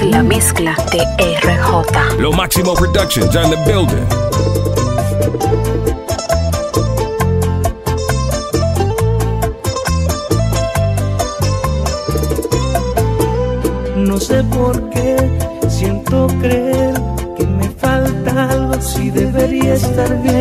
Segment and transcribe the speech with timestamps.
[0.00, 1.00] es la mezcla de
[1.40, 2.20] RJ.
[2.20, 4.06] Lo Máximo Productions on the building.
[14.06, 15.16] No sé por qué
[15.68, 16.94] siento creer
[17.36, 20.39] que me falta algo si debería estar bien.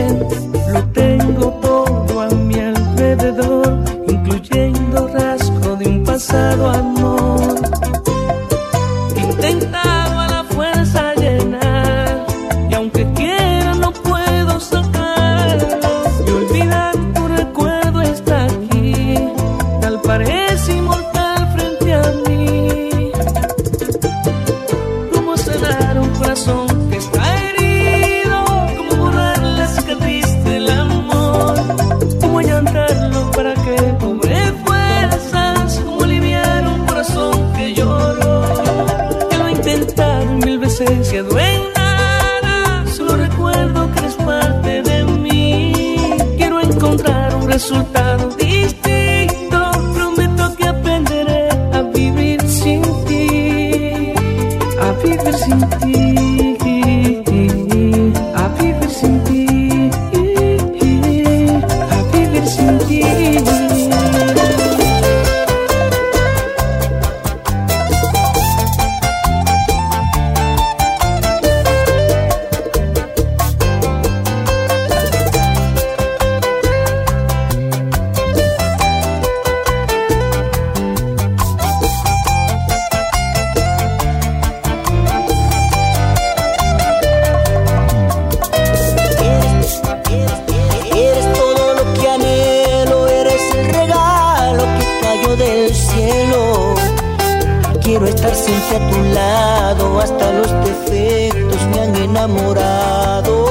[97.82, 103.46] Quiero estar siempre a tu lado, hasta los defectos me han enamorado.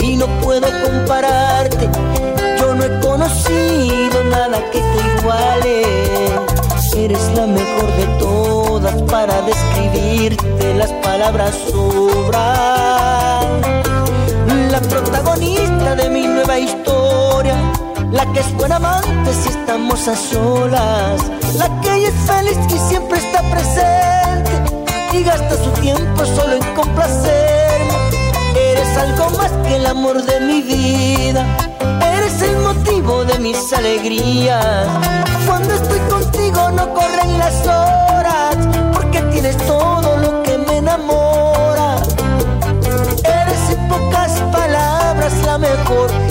[0.00, 1.88] Y no puedo compararte,
[2.58, 5.82] yo no he conocido nada que te iguale.
[6.96, 12.32] Eres la mejor de todas para describirte, las palabras sobran
[14.70, 17.56] la protagonista de mi nueva historia,
[18.12, 21.20] la que es buena amante si estamos a solas,
[21.56, 24.52] la que es feliz y siempre está presente
[25.12, 27.96] y gasta su tiempo solo en complacerme.
[28.54, 31.44] Eres algo más que el amor de mi vida,
[32.14, 34.86] eres el motivo de mis alegrías.
[35.46, 38.56] Cuando estoy contigo no corren las horas,
[38.92, 41.96] porque tienes todo lo que me enamora.
[43.24, 46.21] Eres en pocas palabras la mejor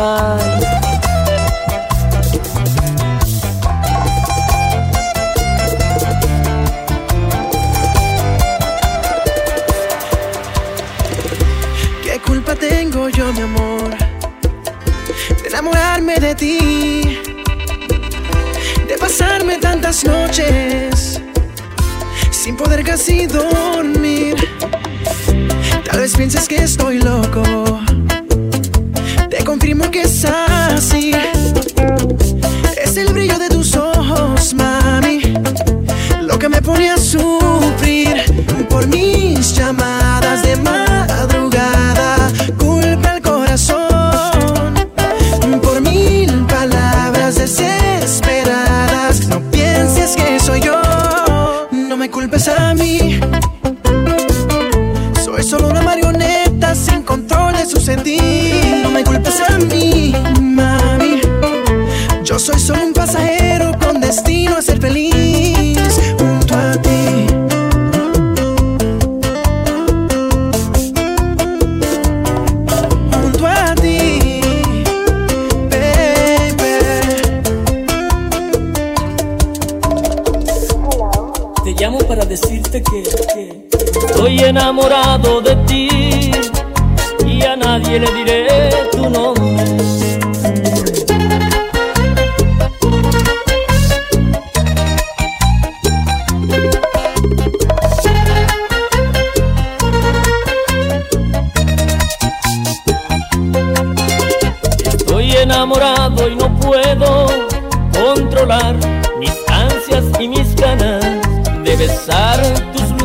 [0.00, 0.06] ¿Qué
[12.24, 13.90] culpa tengo yo, mi amor,
[15.42, 17.20] de enamorarme de ti?
[18.88, 21.20] De pasarme tantas noches
[22.30, 24.36] sin poder casi dormir.
[25.84, 27.80] Tal vez pienses que estoy loco.
[29.60, 31.12] Confirmo que es así.
[32.82, 35.20] Es el brillo de tus ojos, mami,
[36.22, 38.24] lo que me pone a sufrir
[38.70, 42.32] por mis llamadas de madrugada.
[42.56, 44.72] Culpa al corazón
[45.60, 49.26] por mil palabras desesperadas.
[49.28, 50.80] No pienses que soy yo,
[51.70, 53.19] no me culpes a mí.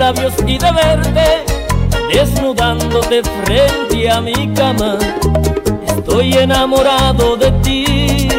[0.05, 1.45] Labios y de verte
[2.13, 4.99] desnudándote frente a mi cama.
[5.87, 8.29] Estoy enamorado de ti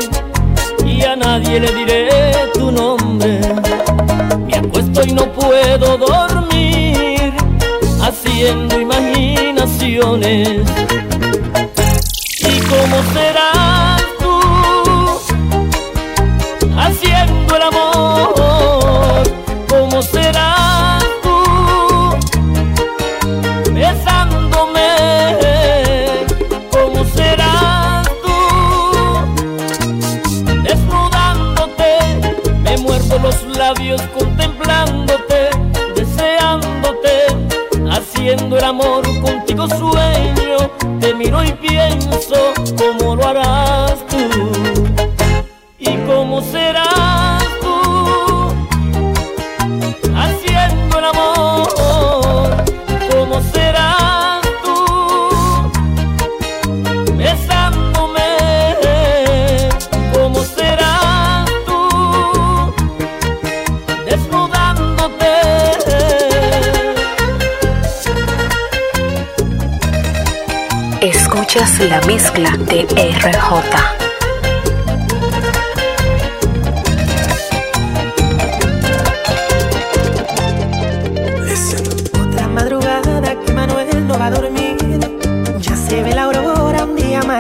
[1.17, 3.41] nadie le diré tu nombre.
[4.47, 7.33] Me acuesto y no puedo dormir,
[8.01, 10.49] haciendo imaginaciones.
[12.41, 14.35] ¿Y cómo serás tú
[16.79, 17.56] haciendo
[41.01, 42.55] Te miro y pienso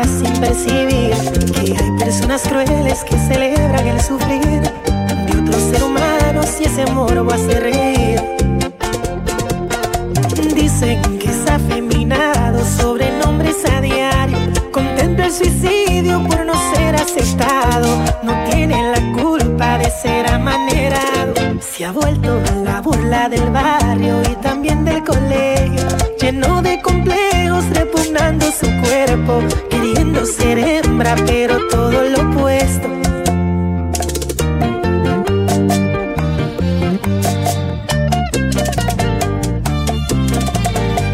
[0.04, 1.14] sin percibir
[1.52, 4.60] que hay personas crueles que celebran el sufrir.
[4.60, 8.20] De otro ser humano si ese morbo hace reír.
[10.54, 11.15] Dicen
[21.60, 25.86] Se ha vuelto la burla del barrio y también del colegio.
[26.20, 29.42] Lleno de complejos, repugnando su cuerpo.
[29.70, 32.88] Queriendo ser hembra, pero todo lo opuesto.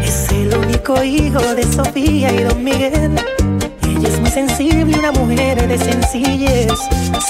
[0.03, 3.32] Es el único hijo de Sofía y Don Miguel.
[4.33, 6.71] Sensible, una mujer de sencillez.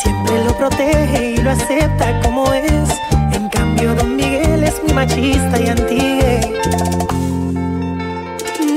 [0.01, 2.89] Siempre lo protege y lo acepta como es.
[3.33, 6.19] En cambio, Don Miguel es muy machista y anti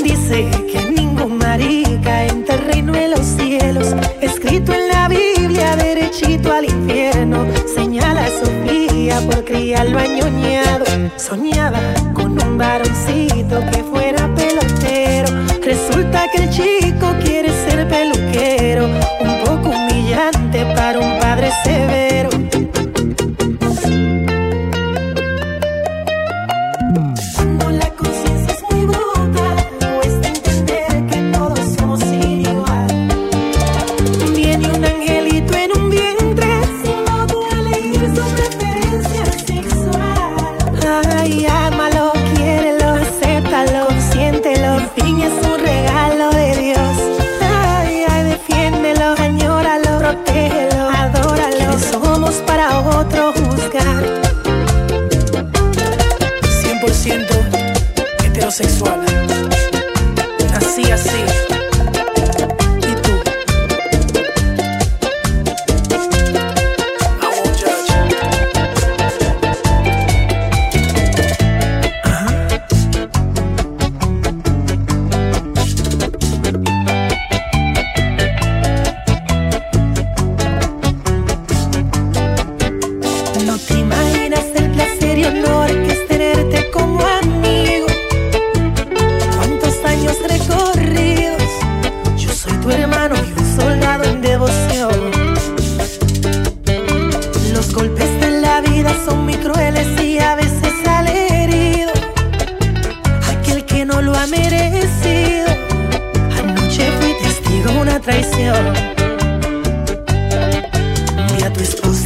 [0.02, 3.94] Dice que ningún marica entra el reino de los cielos.
[4.20, 7.46] Escrito en la Biblia, derechito al infierno.
[7.76, 10.84] Señala a Sofía por criarlo añoñado.
[11.16, 11.80] Soñaba
[12.12, 15.15] con un varoncito que fuera pelotero.
[15.66, 18.86] Resulta que el chico quiere ser peluquero.
[19.18, 22.05] Un poco humillante para un padre severo.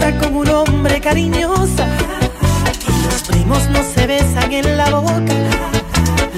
[0.02, 1.86] A tu esposa como un hombre cariñosa.
[3.10, 5.34] Los primos no se besan en la boca.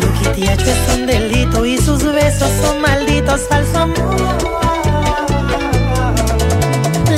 [0.00, 4.16] Lo que te ha hecho es un delito y sus besos son malditos, falso amor.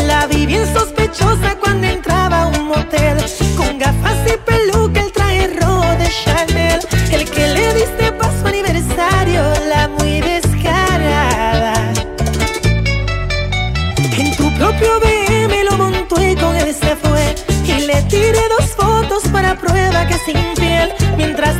[0.06, 3.18] La vi bien sospechosa cuando entraba a un motel.
[3.56, 4.36] Con gafas y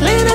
[0.04, 0.33] Little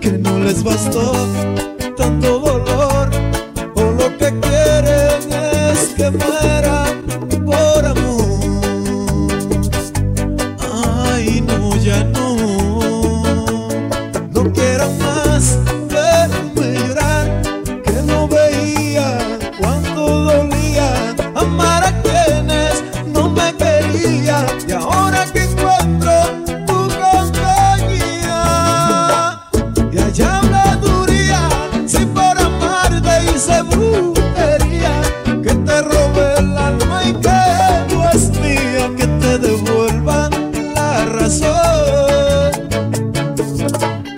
[0.00, 1.12] que no les bastó
[1.96, 3.10] tanto dolor,
[3.74, 6.49] o lo que quieren es quemar.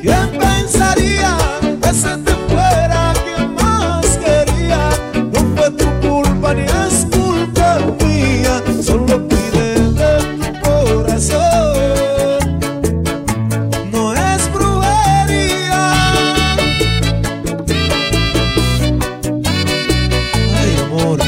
[0.01, 1.37] Quién pensaría
[1.83, 4.81] que se te fuera quien más quería,
[5.31, 9.69] no fue tu culpa ni es culpa mía, solo pide
[10.01, 12.41] de tu corazón,
[13.93, 15.83] no es brujería.
[20.59, 21.19] Ay, amor,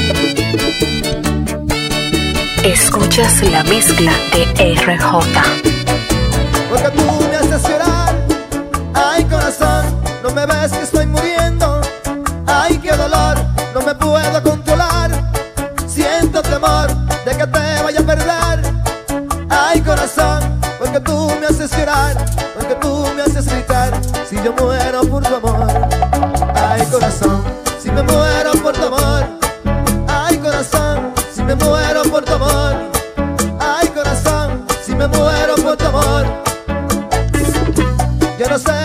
[2.63, 4.41] escuchas la mezcla de
[4.73, 5.74] RJ.
[19.49, 22.15] Ay corazón, porque tú me haces llorar,
[22.55, 23.93] porque tú me haces gritar,
[24.29, 25.67] si yo muero por tu amor.
[26.55, 27.43] Ay corazón,
[27.81, 29.25] si me muero por tu amor.
[30.07, 32.75] Ay corazón, si me muero por tu amor.
[33.59, 36.25] Ay corazón, si me muero por tu amor.
[38.39, 38.84] Yo no sé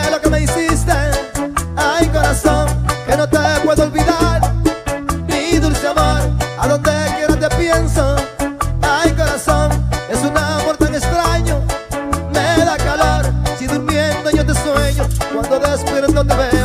[16.12, 16.59] no te ve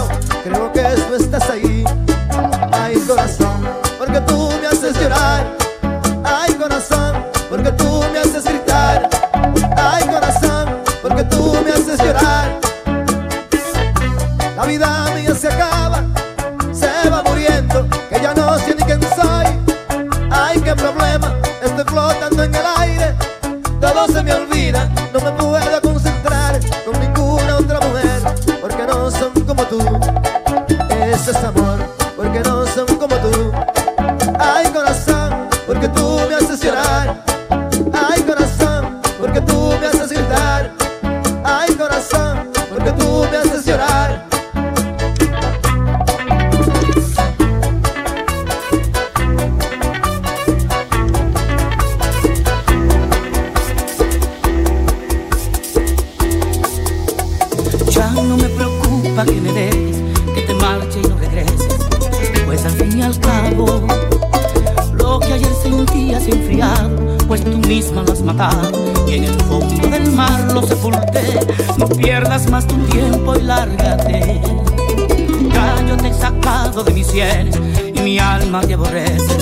[78.56, 79.38] aborrece.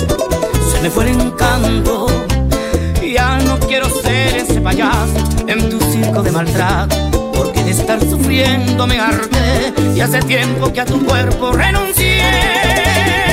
[0.72, 2.06] Se me fue el encanto,
[3.00, 5.14] ya no quiero ser ese payaso
[5.46, 6.96] en tu circo de maltrato.
[7.32, 13.23] Porque de estar sufriendo me harté y hace tiempo que a tu cuerpo renuncié.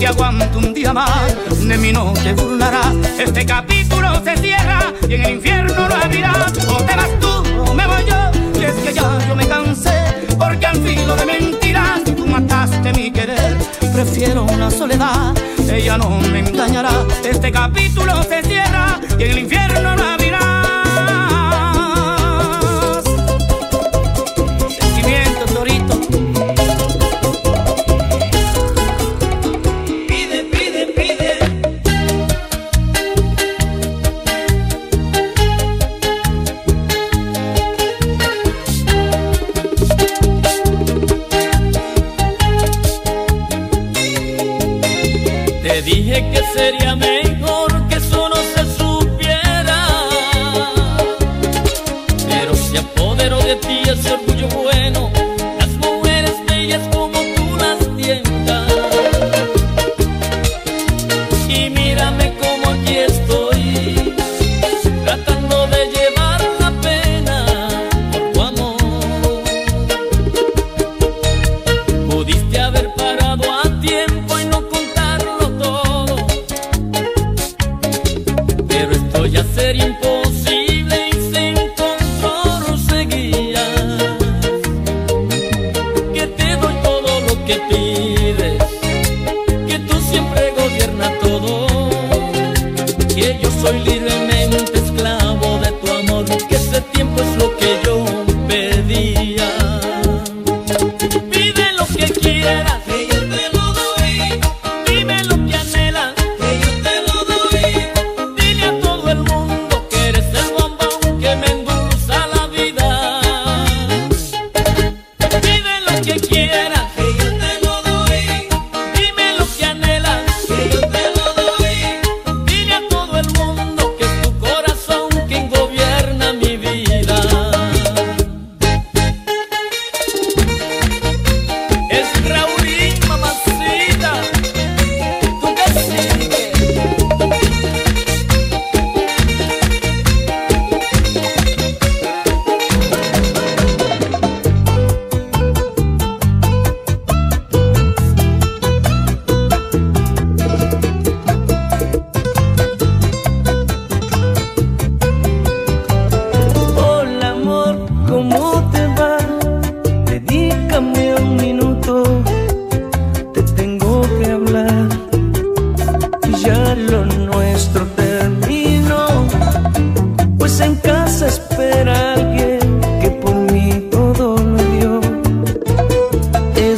[0.00, 2.94] te aguanto un día más, de mí no te burlarás.
[3.18, 6.52] Este capítulo se cierra y en el infierno lo abrirás.
[6.68, 7.28] O te vas tú
[7.66, 11.26] o me voy yo, y es que ya yo me cansé, porque al filo de
[11.26, 13.58] mentiras tú mataste mi querer.
[13.92, 15.34] Prefiero la soledad,
[15.70, 16.99] ella no me engañará.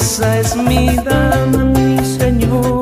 [0.02, 2.81] esa es mi dama, mi señor.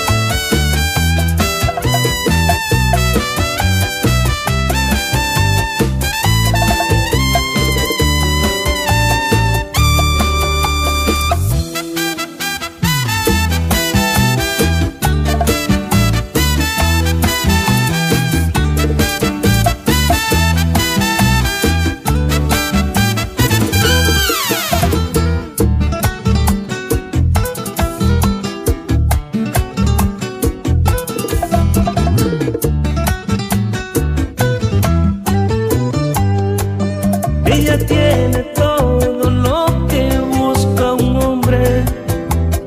[37.71, 41.85] Ella tiene todo lo que busca un hombre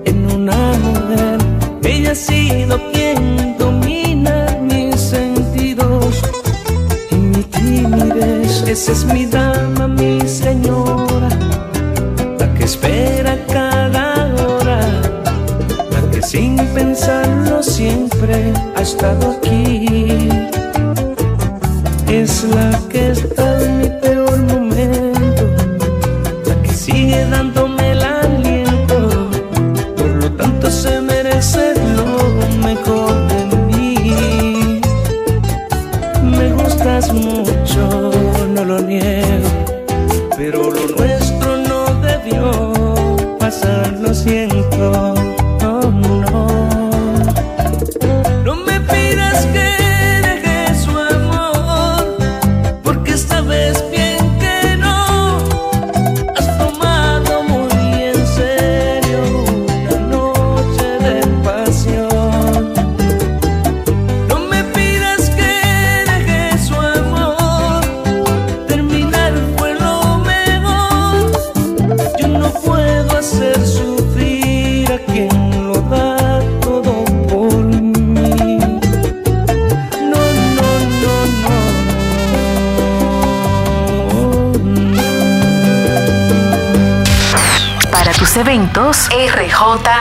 [0.06, 1.38] en una mujer.
[1.82, 6.22] Ella ha sido quien domina mis sentidos
[7.10, 8.64] y mi timidez.
[8.66, 11.28] Esa es mi dama, mi señora,
[12.38, 14.80] la que espera cada hora,
[15.90, 19.33] la que sin pensarlo siempre ha estado